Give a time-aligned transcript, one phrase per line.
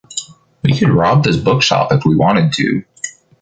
[0.63, 2.81] We could rob this bookshop if we wanted to.